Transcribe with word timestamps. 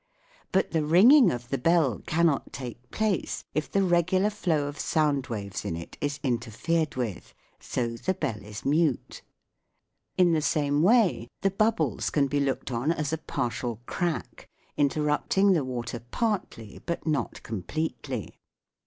But 0.51 0.71
the 0.71 0.83
ringing 0.83 1.29
of 1.29 1.49
the 1.49 1.59
bell 1.59 2.01
cannot 2.07 2.51
take 2.51 2.89
place 2.89 3.43
if 3.53 3.69
the 3.71 3.83
regular 3.83 4.31
flow 4.31 4.65
of 4.65 4.79
sound 4.79 5.27
waves 5.27 5.63
in 5.63 5.75
it 5.77 5.95
is 6.01 6.19
interfered 6.23 6.95
with; 6.95 7.35
so 7.59 7.89
the 7.97 8.15
bell 8.15 8.41
is 8.43 8.65
mute. 8.65 9.21
In 10.17 10.31
the 10.31 10.41
same 10.41 10.81
way 10.81 11.27
the 11.41 11.51
bubbles 11.51 12.09
can 12.09 12.25
be 12.25 12.39
looked 12.39 12.71
on 12.71 12.91
as 12.91 13.13
a 13.13 13.17
partial 13.19 13.79
crack, 13.85 14.49
interrupting 14.75 15.51
the 15.53 15.63
water 15.63 15.99
partly, 15.99 16.79
but 16.87 17.05
not 17.05 17.43
completely. 17.43 18.33